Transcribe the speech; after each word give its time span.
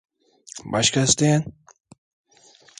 Başka 0.65 1.01
isteyen? 1.01 1.43